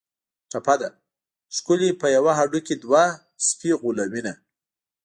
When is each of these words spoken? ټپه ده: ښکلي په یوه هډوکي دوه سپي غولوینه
ټپه 0.51 0.75
ده: 0.81 0.89
ښکلي 1.55 1.89
په 2.01 2.07
یوه 2.15 2.31
هډوکي 2.39 2.75
دوه 2.83 3.03
سپي 3.47 3.71
غولوینه 3.81 4.33